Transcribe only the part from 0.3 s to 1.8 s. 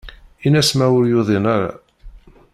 Ini-as ma ur yuḍin ara.